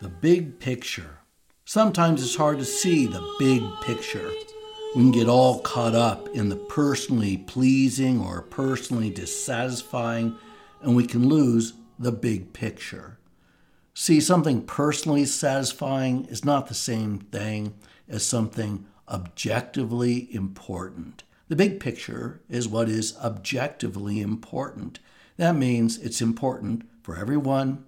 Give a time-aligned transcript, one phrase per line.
[0.00, 1.18] The big picture.
[1.64, 4.30] Sometimes it's hard to see the big picture.
[4.94, 10.36] We can get all caught up in the personally pleasing or personally dissatisfying,
[10.82, 13.18] and we can lose the big picture.
[13.92, 17.74] See, something personally satisfying is not the same thing
[18.08, 21.24] as something objectively important.
[21.48, 25.00] The big picture is what is objectively important.
[25.38, 27.84] That means it's important for everyone,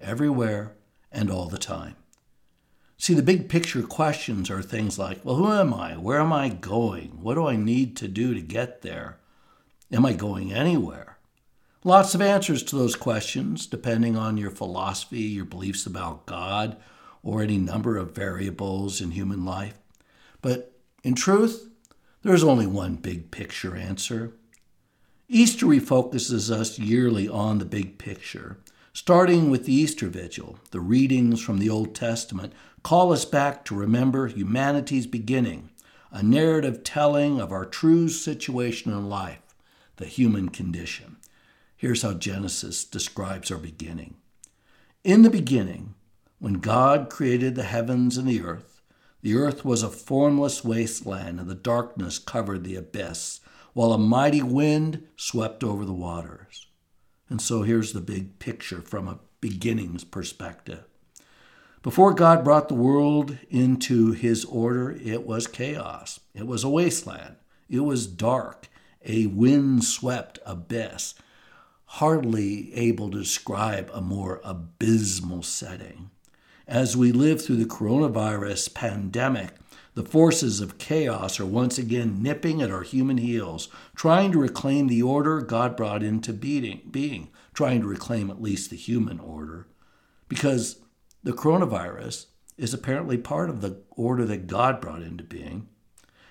[0.00, 0.74] everywhere,
[1.12, 1.96] and all the time.
[2.96, 5.94] See, the big picture questions are things like well, who am I?
[5.96, 7.22] Where am I going?
[7.22, 9.18] What do I need to do to get there?
[9.90, 11.16] Am I going anywhere?
[11.82, 16.76] Lots of answers to those questions, depending on your philosophy, your beliefs about God,
[17.22, 19.78] or any number of variables in human life.
[20.42, 21.70] But in truth,
[22.22, 24.34] there's only one big picture answer.
[25.26, 28.58] Easter refocuses us yearly on the big picture.
[28.92, 33.74] Starting with the Easter Vigil, the readings from the Old Testament call us back to
[33.74, 35.70] remember humanity's beginning,
[36.10, 39.54] a narrative telling of our true situation in life,
[39.96, 41.18] the human condition.
[41.76, 44.16] Here's how Genesis describes our beginning.
[45.04, 45.94] In the beginning,
[46.40, 48.82] when God created the heavens and the earth,
[49.22, 53.40] the earth was a formless wasteland, and the darkness covered the abyss,
[53.72, 56.66] while a mighty wind swept over the waters.
[57.30, 60.84] And so here's the big picture from a beginnings perspective.
[61.82, 66.20] Before God brought the world into his order, it was chaos.
[66.34, 67.36] It was a wasteland.
[67.70, 68.68] It was dark,
[69.02, 71.14] a wind-swept abyss,
[71.84, 76.10] hardly able to describe a more abysmal setting.
[76.66, 79.54] As we live through the coronavirus pandemic,
[80.00, 84.86] the forces of chaos are once again nipping at our human heels, trying to reclaim
[84.86, 89.68] the order God brought into being, trying to reclaim at least the human order.
[90.26, 90.80] Because
[91.22, 95.68] the coronavirus is apparently part of the order that God brought into being.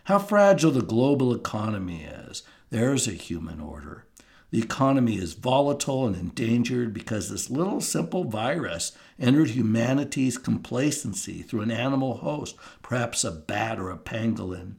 [0.06, 2.42] How fragile the global economy is.
[2.72, 4.08] There's a human order.
[4.52, 11.62] The economy is volatile and endangered because this little simple virus entered humanity's complacency through
[11.62, 14.76] an animal host, perhaps a bat or a pangolin.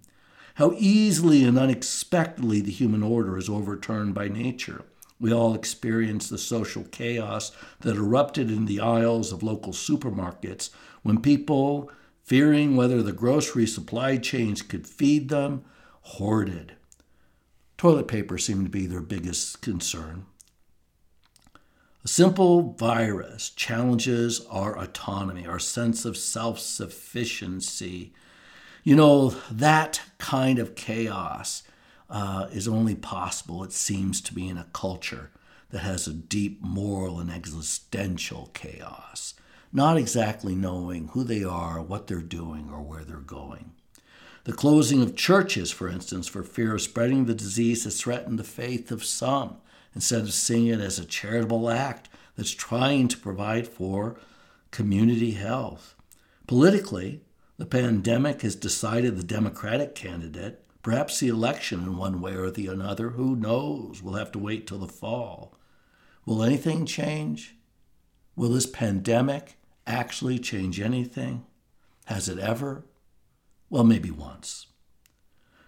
[0.57, 4.85] How easily and unexpectedly the human order is overturned by nature.
[5.21, 10.71] We all experienced the social chaos that erupted in the aisles of local supermarkets
[11.03, 11.91] when people,
[12.25, 15.63] fearing whether the grocery supply chains could feed them,
[16.01, 16.75] hoarded.
[17.81, 20.27] Toilet paper seemed to be their biggest concern.
[22.05, 28.13] A simple virus challenges our autonomy, our sense of self sufficiency.
[28.85, 31.63] You know, that kind of chaos
[32.11, 35.31] uh, is only possible, it seems to be, in a culture
[35.71, 39.33] that has a deep moral and existential chaos,
[39.73, 43.73] not exactly knowing who they are, what they're doing, or where they're going.
[44.45, 48.45] The closing of churches, for instance, for fear of spreading the disease has threatened the
[48.45, 49.59] faith of some,
[49.95, 54.19] instead of seeing it as a charitable act that's trying to provide for
[54.71, 55.95] community health.
[56.47, 57.21] Politically,
[57.59, 62.69] the pandemic has decided the Democratic candidate, perhaps the election in one way or the
[62.71, 64.03] other, who knows?
[64.03, 65.55] We'll have to wait till the fall.
[66.25, 67.57] Will anything change?
[68.37, 71.45] Will this pandemic actually change anything?
[72.07, 72.87] Has it ever?
[73.71, 74.67] Well, maybe once.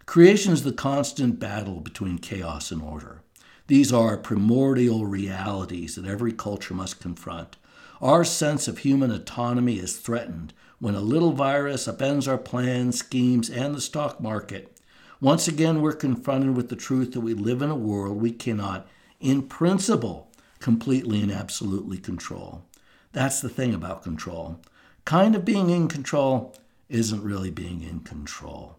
[0.07, 3.23] Creation is the constant battle between chaos and order.
[3.69, 7.57] These are primordial realities that every culture must confront.
[8.01, 13.49] Our sense of human autonomy is threatened when a little virus upends our plans, schemes,
[13.49, 14.77] and the stock market.
[15.21, 18.89] Once again, we're confronted with the truth that we live in a world we cannot,
[19.21, 22.65] in principle, completely and absolutely control.
[23.13, 24.61] That's the thing about control.
[25.05, 26.57] Kind of being in control
[26.93, 28.79] isn't really being in control.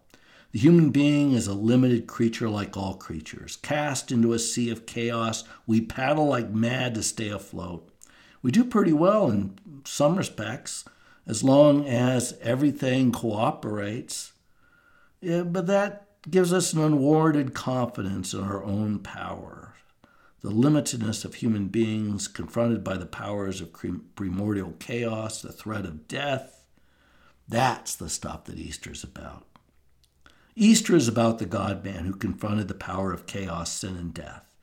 [0.52, 3.56] The human being is a limited creature like all creatures.
[3.56, 7.88] Cast into a sea of chaos, we paddle like mad to stay afloat.
[8.40, 10.84] We do pretty well in some respects,
[11.26, 14.32] as long as everything cooperates.
[15.20, 19.74] Yeah, but that gives us an unwarranted confidence in our own power.
[20.42, 23.72] The limitedness of human beings confronted by the powers of
[24.14, 26.63] primordial chaos, the threat of death,
[27.48, 29.44] that's the stuff that Easter's about.
[30.56, 34.54] Easter is about the God man who confronted the power of chaos, sin, and death.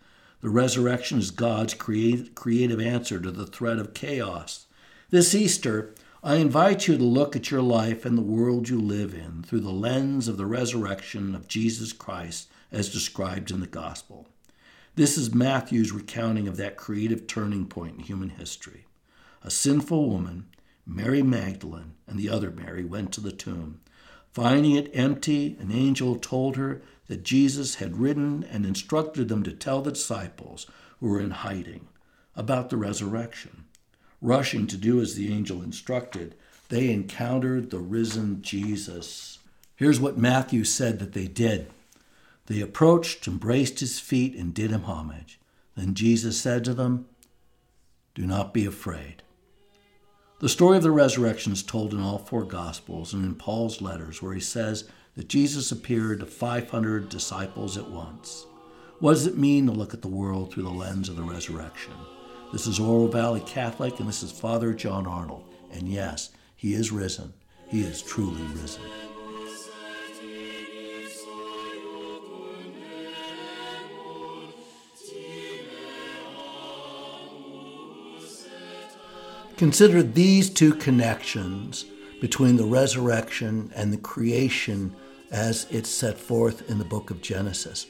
[0.42, 4.66] The resurrection is God's creative answer to the threat of chaos.
[5.10, 5.94] This Easter,
[6.24, 9.60] I invite you to look at your life and the world you live in through
[9.60, 14.28] the lens of the resurrection of Jesus Christ as described in the Gospel.
[14.96, 18.86] This is Matthew's recounting of that creative turning point in human history.
[19.44, 20.48] A sinful woman
[20.86, 23.82] Mary Magdalene and the other Mary went to the tomb.
[24.34, 29.52] Finding it empty, an angel told her that Jesus had ridden and instructed them to
[29.52, 30.68] tell the disciples
[31.00, 31.88] who were in hiding
[32.36, 33.66] about the resurrection.
[34.22, 36.36] Rushing to do as the angel instructed,
[36.70, 39.40] they encountered the risen Jesus.
[39.76, 41.70] Here's what Matthew said that they did.
[42.46, 45.40] They approached, embraced his feet, and did him homage.
[45.76, 47.08] Then Jesus said to them,
[48.16, 49.24] Do not be afraid.
[50.42, 54.24] The story of the resurrection is told in all four Gospels and in Paul's letters,
[54.24, 54.86] where he says
[55.16, 58.48] that Jesus appeared to 500 disciples at once.
[58.98, 61.94] What does it mean to look at the world through the lens of the resurrection?
[62.52, 65.44] This is Oro Valley Catholic, and this is Father John Arnold.
[65.72, 67.34] And yes, he is risen.
[67.68, 68.82] He is truly risen.
[79.62, 81.86] Consider these two connections
[82.20, 84.96] between the resurrection and the creation
[85.30, 87.86] as it's set forth in the book of Genesis.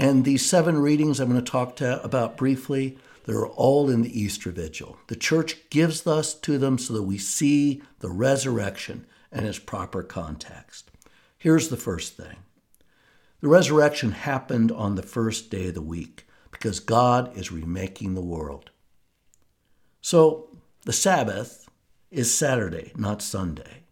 [0.00, 4.20] And these seven readings I'm going to talk to about briefly, they're all in the
[4.20, 4.98] Easter Vigil.
[5.06, 10.02] The church gives us to them so that we see the resurrection in its proper
[10.02, 10.90] context.
[11.38, 12.38] Here's the first thing
[13.40, 18.20] the resurrection happened on the first day of the week because God is remaking the
[18.20, 18.70] world.
[20.00, 20.48] So
[20.84, 21.68] the Sabbath
[22.10, 23.84] is Saturday, not Sunday.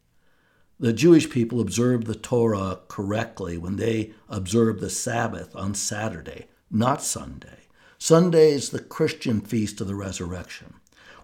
[0.80, 7.02] The Jewish people observe the Torah correctly when they observe the Sabbath on Saturday, not
[7.02, 7.68] Sunday.
[7.98, 10.74] Sunday is the Christian feast of the resurrection.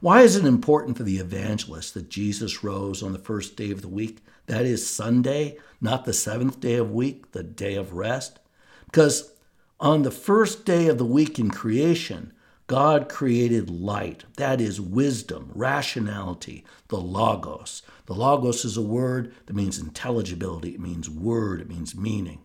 [0.00, 3.82] Why is it important for the evangelist that Jesus rose on the first day of
[3.82, 4.22] the week?
[4.46, 8.38] That is Sunday, not the seventh day of week, the day of rest.
[8.84, 9.32] Because
[9.80, 12.32] on the first day of the week in creation,
[12.66, 14.24] God created light.
[14.36, 17.82] That is wisdom, rationality, the Logos.
[18.06, 22.40] The Logos is a word that means intelligibility, it means word, it means meaning.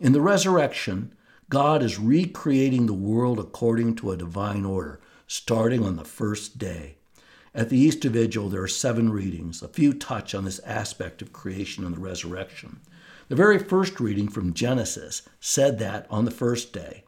[0.00, 1.14] In the resurrection,
[1.50, 6.96] God is recreating the world according to a divine order, starting on the first day.
[7.54, 9.62] At the Easter Vigil, there are seven readings.
[9.62, 12.80] A few touch on this aspect of creation and the resurrection.
[13.28, 17.04] The very first reading from Genesis said that on the first day,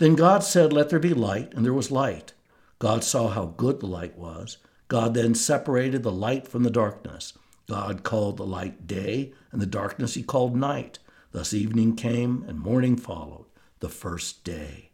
[0.00, 2.32] then God said, Let there be light, and there was light.
[2.78, 4.56] God saw how good the light was.
[4.88, 7.34] God then separated the light from the darkness.
[7.68, 11.00] God called the light day, and the darkness he called night.
[11.32, 13.44] Thus evening came, and morning followed,
[13.80, 14.92] the first day.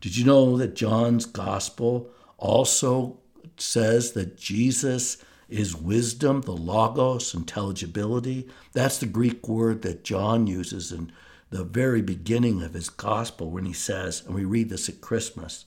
[0.00, 3.20] Did you know that John's gospel also
[3.56, 5.18] says that Jesus
[5.48, 8.48] is wisdom, the logos, intelligibility?
[8.72, 11.12] That's the Greek word that John uses in
[11.50, 15.66] the very beginning of his gospel when he says, and we read this at Christmas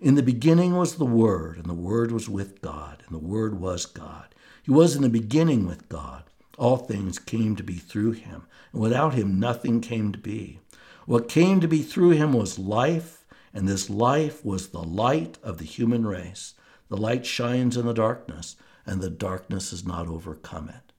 [0.00, 3.60] In the beginning was the Word, and the Word was with God, and the Word
[3.60, 4.34] was God.
[4.62, 6.24] He was in the beginning with God.
[6.58, 8.42] All things came to be through him,
[8.72, 10.60] and without him nothing came to be.
[11.06, 13.24] What came to be through him was life,
[13.54, 16.54] and this life was the light of the human race.
[16.88, 20.89] The light shines in the darkness, and the darkness has not overcome it.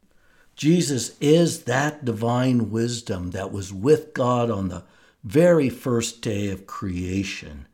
[0.61, 4.83] Jesus is that divine wisdom that was with God on the
[5.23, 7.65] very first day of creation.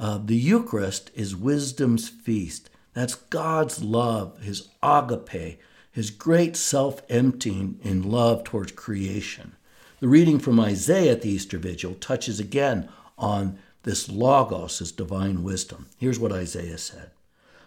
[0.00, 2.70] Uh, the Eucharist is wisdom's feast.
[2.94, 9.54] That's God's love, his agape, his great self emptying in love towards creation.
[10.00, 15.42] The reading from Isaiah at the Easter Vigil touches again on this Logos, this divine
[15.42, 15.90] wisdom.
[15.98, 17.10] Here's what Isaiah said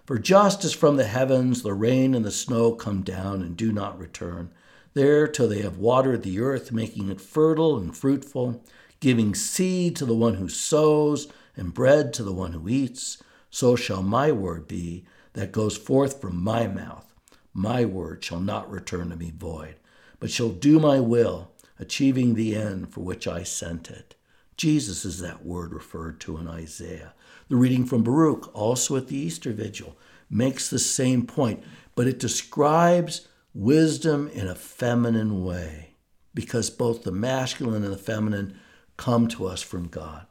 [0.06, 3.72] for just as from the heavens the rain and the snow come down and do
[3.72, 4.52] not return,
[4.94, 8.64] there till they have watered the earth, making it fertile and fruitful,
[9.00, 13.76] giving seed to the one who sows and bread to the one who eats, so
[13.76, 17.14] shall my word be that goes forth from my mouth.
[17.54, 19.76] My word shall not return to me void,
[20.20, 24.16] but shall do my will, achieving the end for which I sent it.
[24.58, 27.14] Jesus is that word referred to in Isaiah.
[27.48, 29.98] The reading from Baruch, also at the Easter Vigil,
[30.30, 35.96] makes the same point, but it describes wisdom in a feminine way
[36.34, 38.58] because both the masculine and the feminine
[38.98, 40.28] come to us from God.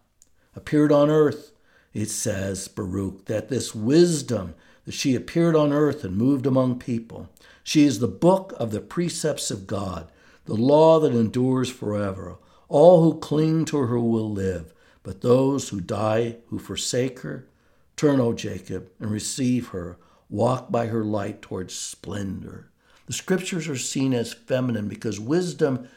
[0.55, 1.53] Appeared on earth,
[1.93, 4.55] it says, Baruch, that this wisdom,
[4.85, 7.31] that she appeared on earth and moved among people.
[7.63, 10.11] She is the book of the precepts of God,
[10.45, 12.37] the law that endures forever.
[12.69, 14.75] All who cling to her will live.
[15.05, 17.47] But those who die, who forsake her,
[17.95, 19.97] turn, O Jacob, and receive her,
[20.29, 22.71] walk by her light towards splendor.
[23.07, 25.89] The scriptures are seen as feminine because wisdom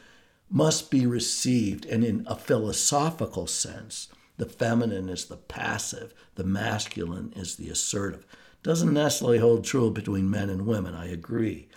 [0.50, 7.32] must be received, and in a philosophical sense, the feminine is the passive, the masculine
[7.34, 8.26] is the assertive.
[8.62, 11.68] Doesn't necessarily hold true between men and women, I agree.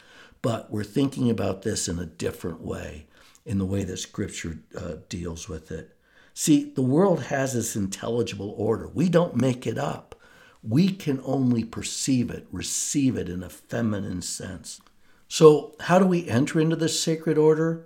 [0.42, 3.08] But we're thinking about this in a different way,
[3.46, 5.96] in the way that Scripture uh, deals with it.
[6.42, 8.88] See, the world has this intelligible order.
[8.88, 10.16] We don't make it up.
[10.64, 14.82] We can only perceive it, receive it in a feminine sense.
[15.28, 17.86] So, how do we enter into this sacred order?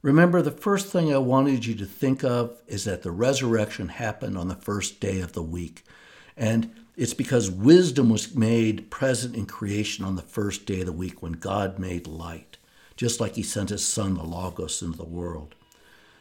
[0.00, 4.38] Remember, the first thing I wanted you to think of is that the resurrection happened
[4.38, 5.84] on the first day of the week.
[6.36, 10.92] And it's because wisdom was made present in creation on the first day of the
[10.92, 12.58] week when God made light,
[12.94, 15.56] just like He sent His Son, the Logos, into the world.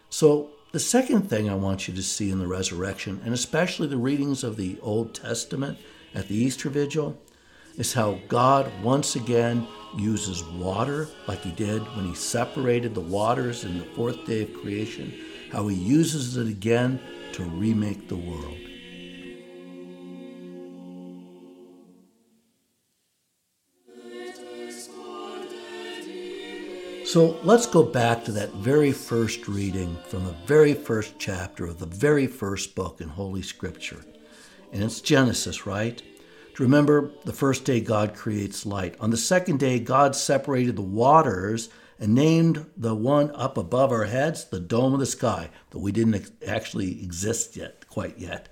[0.10, 3.98] So, the second thing I want you to see in the resurrection, and especially the
[3.98, 5.78] readings of the Old Testament
[6.14, 7.18] at the Easter Vigil,
[7.78, 9.66] is how God once again
[9.98, 14.54] uses water, like he did when he separated the waters in the fourth day of
[14.56, 15.14] creation,
[15.52, 17.00] how he uses it again
[17.34, 18.58] to remake the world.
[27.08, 31.80] So let's go back to that very first reading from the very first chapter of
[31.80, 34.04] the very first book in Holy Scripture.
[34.74, 36.02] And it's Genesis, right?
[36.56, 38.98] To remember, the first day God creates light.
[39.00, 44.04] On the second day, God separated the waters and named the one up above our
[44.04, 48.50] heads the dome of the sky, though we didn't actually exist yet, quite yet.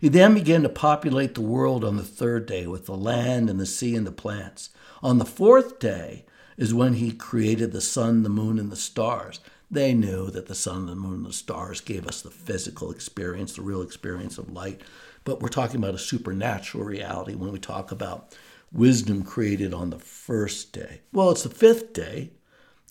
[0.00, 3.58] He then began to populate the world on the third day with the land and
[3.58, 4.70] the sea and the plants.
[5.02, 6.24] On the fourth day
[6.56, 9.40] is when he created the sun, the moon, and the stars.
[9.70, 13.54] They knew that the sun, the moon, and the stars gave us the physical experience,
[13.54, 14.82] the real experience of light
[15.26, 18.34] but we're talking about a supernatural reality when we talk about
[18.72, 21.00] wisdom created on the first day.
[21.12, 22.30] Well, it's the fifth day,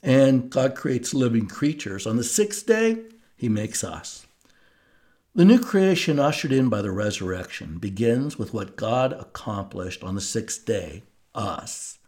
[0.04, 2.06] and God creates living creatures.
[2.06, 3.04] On the sixth day,
[3.38, 4.28] He makes us.
[5.34, 10.22] The new creation ushered in by the resurrection begins with what God accomplished on the
[10.22, 11.04] sixth day,
[11.34, 12.00] us,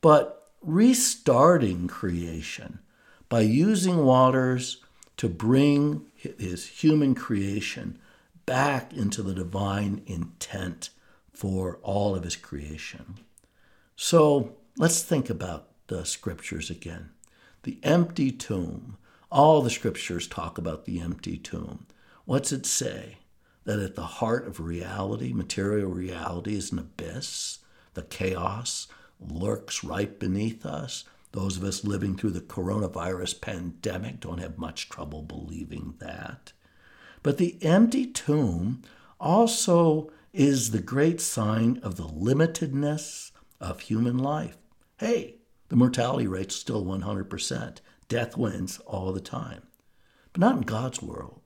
[0.00, 2.80] but restarting creation
[3.28, 4.82] by using waters
[5.16, 7.98] to bring His human creation
[8.46, 10.90] back into the divine intent
[11.32, 13.14] for all of his creation.
[13.94, 17.10] So let's think about the scriptures again.
[17.62, 18.96] The empty tomb.
[19.30, 21.86] All the scriptures talk about the empty tomb.
[22.24, 23.18] What's it say?
[23.64, 27.58] That at the heart of reality, material reality, is an abyss.
[27.94, 28.88] The chaos
[29.20, 31.04] lurks right beneath us.
[31.32, 36.52] Those of us living through the coronavirus pandemic don't have much trouble believing that.
[37.22, 38.82] But the empty tomb
[39.20, 44.56] also is the great sign of the limitedness of human life.
[44.98, 45.36] Hey,
[45.68, 47.78] the mortality rate's still 100%.
[48.08, 49.62] Death wins all the time.
[50.32, 51.40] But not in God's world.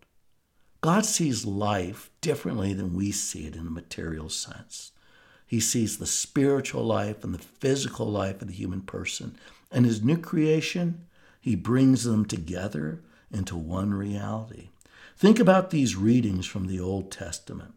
[0.80, 4.92] God sees life differently than we see it in a material sense.
[5.46, 9.36] He sees the spiritual life and the physical life of the human person.
[9.70, 11.06] And his new creation,
[11.40, 14.68] he brings them together into one reality.
[15.16, 17.74] Think about these readings from the Old Testament.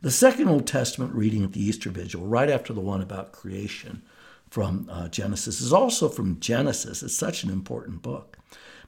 [0.00, 4.02] The second Old Testament reading at the Easter Vigil, right after the one about creation
[4.48, 7.02] from uh, Genesis, is also from Genesis.
[7.02, 8.38] It's such an important book.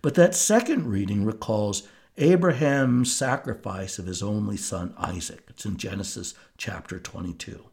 [0.02, 5.44] But that second reading recalls Abraham's sacrifice of his only son Isaac.
[5.48, 7.69] It's in Genesis chapter 22.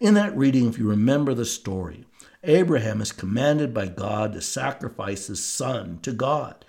[0.00, 2.06] In that reading, if you remember the story,
[2.42, 6.64] Abraham is commanded by God to sacrifice his son to God.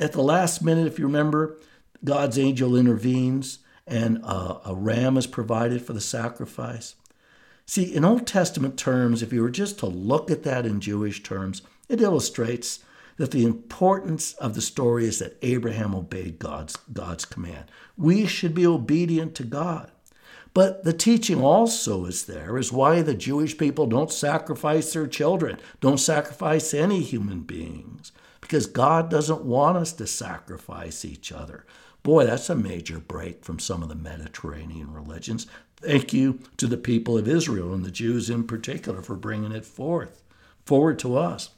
[0.00, 1.58] At the last minute, if you remember,
[2.02, 6.94] God's angel intervenes and a, a ram is provided for the sacrifice.
[7.66, 11.22] See, in Old Testament terms, if you were just to look at that in Jewish
[11.22, 11.60] terms,
[11.90, 12.78] it illustrates
[13.18, 17.66] that the importance of the story is that Abraham obeyed God's, God's command.
[17.98, 19.90] We should be obedient to God.
[20.54, 25.58] But the teaching also is there is why the Jewish people don't sacrifice their children,
[25.80, 31.64] don't sacrifice any human beings, because God doesn't want us to sacrifice each other.
[32.02, 35.46] Boy, that's a major break from some of the Mediterranean religions.
[35.76, 39.64] Thank you to the people of Israel and the Jews in particular for bringing it
[39.64, 40.22] forth,
[40.66, 41.50] forward to us.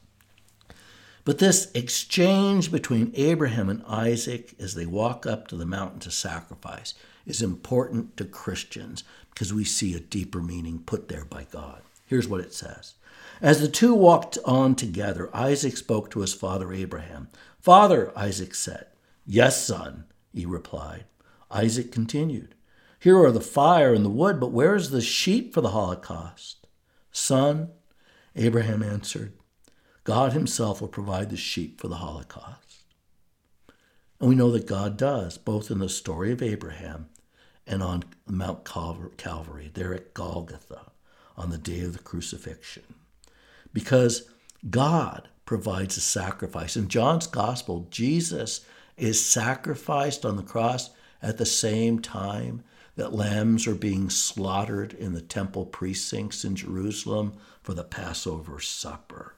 [1.25, 6.11] But this exchange between Abraham and Isaac as they walk up to the mountain to
[6.11, 6.95] sacrifice
[7.27, 11.83] is important to Christians because we see a deeper meaning put there by God.
[12.07, 12.95] Here's what it says
[13.41, 17.29] As the two walked on together, Isaac spoke to his father Abraham.
[17.61, 18.87] Father, Isaac said,
[19.27, 21.05] Yes, son he replied.
[21.51, 22.55] Isaac continued,
[22.99, 26.67] Here are the fire and the wood, but where is the sheep for the holocaust?
[27.13, 27.71] Son,
[28.37, 29.33] Abraham answered,
[30.03, 32.83] God himself will provide the sheep for the holocaust.
[34.21, 37.09] And we know that God does, both in the story of Abraham
[37.67, 40.93] and on Mount Calvary, there at Golgotha.
[41.37, 42.85] on the day of the crucifixion.
[43.73, 44.29] Because
[44.71, 46.77] God provides a sacrifice.
[46.77, 48.65] In John's gospel, Jesus
[48.97, 50.91] is sacrificed on the cross
[51.21, 52.63] at the same time
[52.97, 59.35] that lambs are being slaughtered in the temple precincts in Jerusalem for the Passover supper.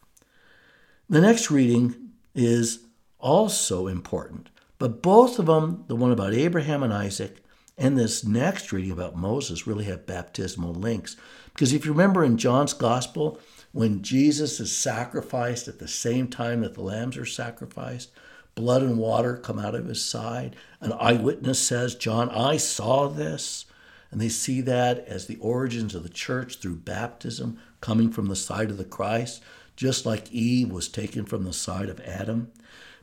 [1.09, 2.81] The next reading is
[3.19, 7.43] also important, but both of them, the one about Abraham and Isaac
[7.79, 11.17] and this next reading about Moses, really have baptismal links.
[11.53, 13.39] Because if you remember in John's gospel,
[13.73, 18.11] when Jesus is sacrificed at the same time that the lambs are sacrificed,
[18.57, 20.57] blood and water come out of his side.
[20.81, 23.67] An eyewitness says, John, I saw this.
[24.11, 28.37] And they see that as the origins of the church through baptism coming from the
[28.37, 29.43] side of the Christ,
[29.77, 32.51] just like Eve was taken from the side of Adam.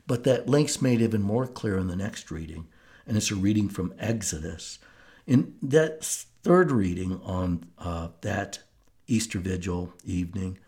[0.06, 2.66] But that link's made even more clear in the next reading,
[3.06, 4.78] and it's a reading from Exodus.
[5.26, 8.60] In that third reading on uh, that
[9.06, 10.58] Easter Vigil evening,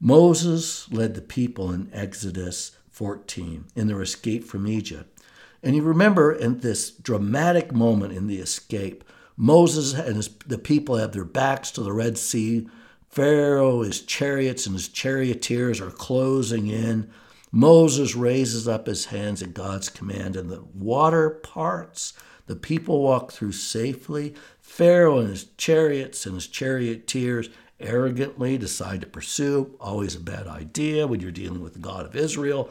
[0.00, 5.20] Moses led the people in Exodus 14 in their escape from Egypt.
[5.62, 9.04] And you remember in this dramatic moment in the escape,
[9.36, 12.68] Moses and his, the people have their backs to the Red Sea.
[13.08, 17.10] Pharaoh, his chariots, and his charioteers are closing in.
[17.52, 22.14] Moses raises up his hands at God's command, and the water parts.
[22.46, 24.34] The people walk through safely.
[24.60, 31.06] Pharaoh and his chariots and his charioteers arrogantly decide to pursue, always a bad idea
[31.06, 32.70] when you're dealing with the God of Israel,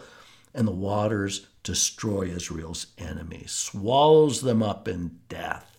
[0.54, 5.78] and the waters destroy Israel's enemies, swallows them up in death.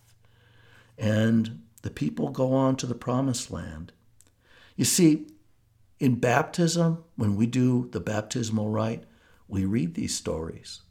[0.97, 3.92] And the people go on to the promised land.
[4.76, 5.26] You see,
[6.02, 9.04] in baptism, when we do the baptismal rite,
[9.47, 10.82] we read these stories.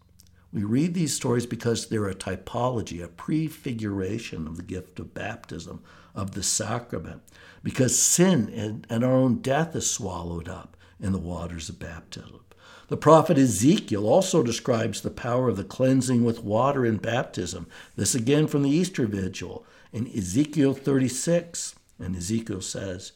[0.53, 5.83] We read these stories because they're a typology, a prefiguration of the gift of baptism,
[6.15, 7.23] of the sacrament,
[7.61, 8.47] because sin
[8.89, 12.39] and, our own death is swallowed up in the waters of baptism.
[12.87, 17.67] The prophet Ezekiel also describes the power of the cleansing with water in baptism.
[17.97, 21.75] This again from the Easter Vigil in Ezekiel 36.
[21.99, 23.11] And Ezekiel says,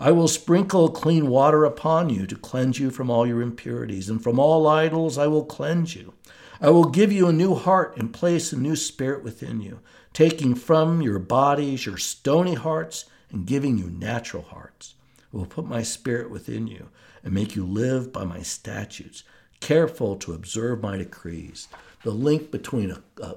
[0.00, 4.22] I will sprinkle clean water upon you to cleanse you from all your impurities, and
[4.22, 6.14] from all idols I will cleanse you.
[6.60, 9.80] I will give you a new heart and place a new spirit within you,
[10.12, 14.94] taking from your bodies your stony hearts and giving you natural hearts.
[15.32, 16.88] I will put my spirit within you
[17.24, 19.24] and make you live by my statutes,
[19.60, 21.68] careful to observe my decrees.
[22.04, 23.36] The link between a, a,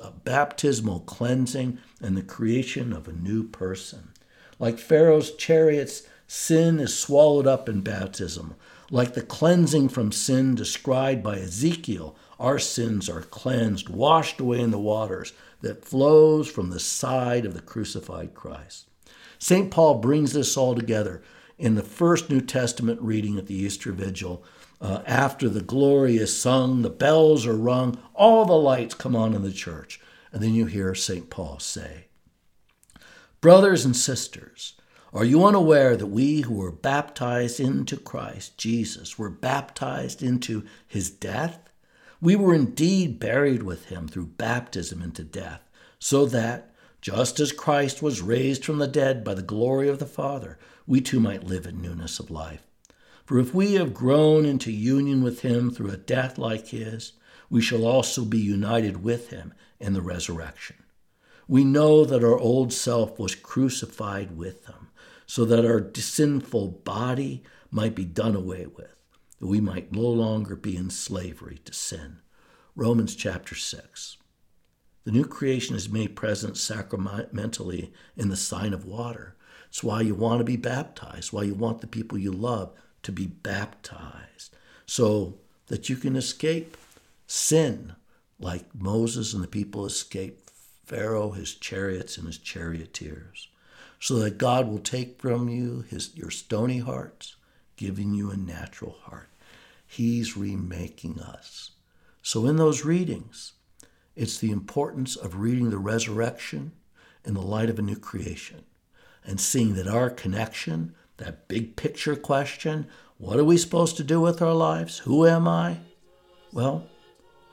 [0.00, 4.12] a baptismal cleansing and the creation of a new person.
[4.58, 8.54] Like Pharaoh's chariots, sin is swallowed up in baptism.
[8.90, 14.70] Like the cleansing from sin described by Ezekiel, our sins are cleansed, washed away in
[14.70, 18.88] the waters that flows from the side of the crucified Christ.
[19.38, 19.70] St.
[19.70, 21.22] Paul brings this all together
[21.58, 24.44] in the first New Testament reading at the Easter Vigil.
[24.80, 29.34] Uh, after the glory is sung, the bells are rung, all the lights come on
[29.34, 30.00] in the church.
[30.32, 31.30] And then you hear St.
[31.30, 32.06] Paul say,
[33.42, 34.72] Brothers and sisters,
[35.12, 41.10] are you unaware that we who were baptized into Christ Jesus were baptized into his
[41.10, 41.68] death?
[42.18, 45.68] We were indeed buried with him through baptism into death,
[45.98, 50.06] so that, just as Christ was raised from the dead by the glory of the
[50.06, 52.66] Father, we too might live in newness of life.
[53.26, 57.12] For if we have grown into union with him through a death like his,
[57.50, 60.76] we shall also be united with him in the resurrection.
[61.48, 64.88] We know that our old self was crucified with him,
[65.26, 68.96] so that our sinful body might be done away with
[69.38, 72.18] that we might no longer be in slavery to sin.
[72.74, 74.16] Romans chapter 6.
[75.04, 79.36] The new creation is made present sacramentally in the sign of water.
[79.68, 83.12] It's why you want to be baptized, why you want the people you love to
[83.12, 84.56] be baptized,
[84.86, 86.76] so that you can escape
[87.26, 87.94] sin
[88.38, 90.50] like Moses and the people escaped
[90.86, 93.48] Pharaoh, his chariots, and his charioteers,
[93.98, 97.36] so that God will take from you his, your stony hearts
[97.76, 99.28] giving you a natural heart.
[99.86, 101.72] He's remaking us.
[102.22, 103.52] So, in those readings,
[104.14, 106.72] it's the importance of reading the resurrection
[107.24, 108.64] in the light of a new creation
[109.24, 112.86] and seeing that our connection, that big picture question,
[113.18, 114.98] what are we supposed to do with our lives?
[114.98, 115.78] Who am I?
[116.52, 116.86] Well,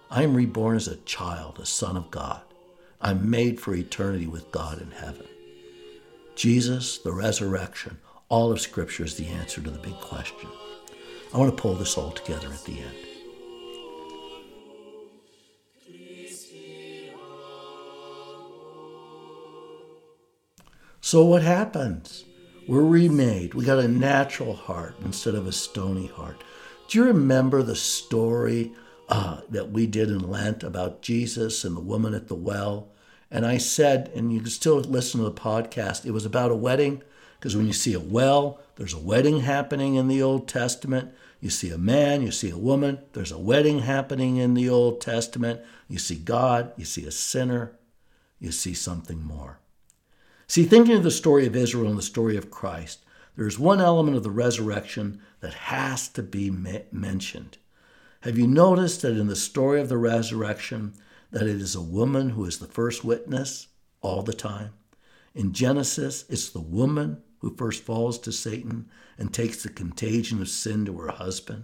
[0.10, 2.42] I'm reborn as a child, a son of God.
[3.04, 5.28] I'm made for eternity with God in heaven.
[6.36, 10.50] Jesus, the resurrection, all of Scripture is the answer to the big question.
[11.34, 12.96] I want to pull this all together at the end.
[21.02, 22.26] So, what happens
[22.68, 23.54] We're remade.
[23.54, 26.42] We got a natural heart instead of a stony heart.
[26.88, 28.72] Do you remember the story
[29.10, 32.93] uh, that we did in Lent about Jesus and the woman at the well?
[33.34, 36.56] And I said, and you can still listen to the podcast, it was about a
[36.56, 37.02] wedding,
[37.40, 41.12] because when you see a well, there's a wedding happening in the Old Testament.
[41.42, 45.02] You see a man, you see a woman, there's a wedding happening in the Old
[45.02, 45.62] Testament.
[45.90, 47.76] You see God, you see a sinner,
[48.40, 49.58] you see something more.
[50.46, 53.00] See, thinking of the story of Israel and the story of Christ,
[53.36, 56.52] there's one element of the resurrection that has to be
[56.92, 57.58] mentioned.
[58.22, 60.94] Have you noticed that in the story of the resurrection
[61.34, 63.68] that it is a woman who is the first witness
[64.02, 64.72] all the time?
[65.34, 70.48] In Genesis, it's the woman who first falls to Satan and takes the contagion of
[70.48, 71.64] sin to her husband.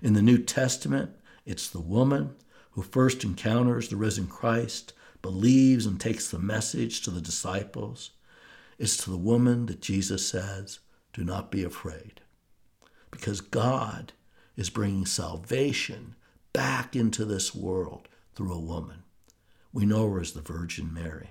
[0.00, 1.10] In the New Testament,
[1.44, 2.36] it's the woman
[2.70, 8.10] who first encounters the risen Christ, believes, and takes the message to the disciples.
[8.78, 10.78] It's to the woman that Jesus says,
[11.12, 12.20] Do not be afraid.
[13.10, 14.12] Because God
[14.56, 16.14] is bringing salvation
[16.52, 19.02] back into this world through a woman.
[19.72, 21.30] We know her as the Virgin Mary.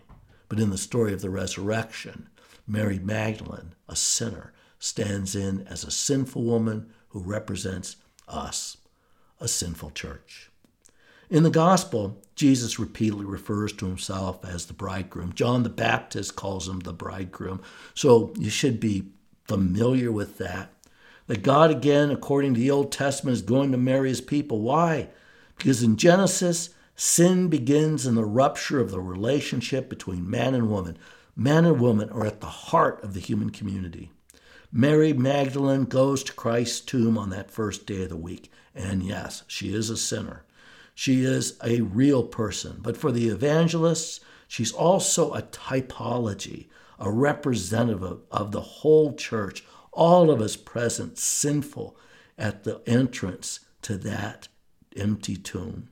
[0.50, 2.30] But in the story of the resurrection,
[2.67, 7.97] Mary Magdalene, a sinner, stands in as a sinful woman who represents
[8.28, 8.78] us,
[9.39, 10.50] a sinful church.
[11.30, 15.34] In the gospel, Jesus repeatedly refers to himself as the bridegroom.
[15.34, 17.62] John the Baptist calls him the bridegroom.
[17.93, 19.10] So you should be
[19.45, 20.71] familiar with that.
[21.26, 24.62] That God, again, according to the Old Testament, is going to marry his people.
[24.62, 25.10] Why?
[25.58, 30.97] Because in Genesis, sin begins in the rupture of the relationship between man and woman.
[31.36, 34.12] Man and woman are at the heart of the human community.
[34.71, 38.51] Mary Magdalene goes to Christ's tomb on that first day of the week.
[38.75, 40.43] And yes, she is a sinner.
[40.93, 42.79] She is a real person.
[42.81, 46.67] But for the evangelists, she's also a typology,
[46.99, 51.95] a representative of the whole church, all of us present sinful
[52.38, 54.47] at the entrance to that
[54.95, 55.89] empty tomb.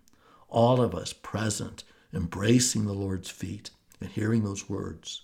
[0.49, 5.23] All of us present, embracing the Lord's feet and hearing those words.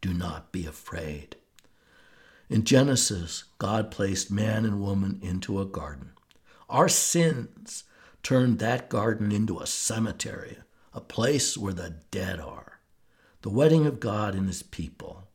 [0.00, 1.36] Do not be afraid.
[2.48, 6.12] In Genesis, God placed man and woman into a garden.
[6.68, 7.84] Our sins
[8.22, 10.58] turned that garden into a cemetery,
[10.94, 12.80] a place where the dead are.
[13.42, 15.28] The wedding of God and his people,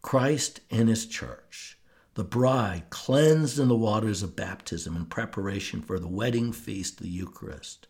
[0.00, 1.78] Christ and his church,
[2.14, 7.08] the bride cleansed in the waters of baptism in preparation for the wedding feast, the
[7.08, 7.87] Eucharist.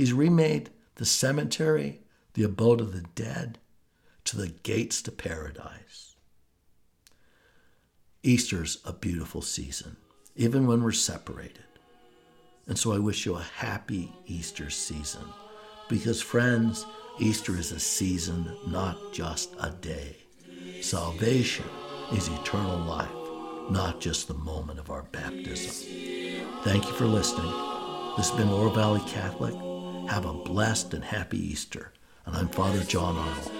[0.00, 2.00] He's remade the cemetery,
[2.32, 3.58] the abode of the dead,
[4.24, 6.16] to the gates to paradise.
[8.22, 9.98] Easter's a beautiful season,
[10.34, 11.66] even when we're separated.
[12.66, 15.26] And so I wish you a happy Easter season.
[15.90, 16.86] Because, friends,
[17.18, 20.16] Easter is a season, not just a day.
[20.80, 21.66] Salvation
[22.14, 23.10] is eternal life,
[23.68, 26.54] not just the moment of our baptism.
[26.62, 27.52] Thank you for listening.
[28.16, 29.69] This has been Oro Valley Catholic.
[30.10, 31.92] Have a blessed and happy Easter.
[32.26, 33.59] And I'm Father John Arnold.